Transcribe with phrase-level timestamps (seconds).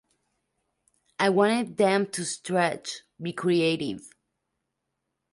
[1.19, 4.03] I wanted them to stretch, be creative.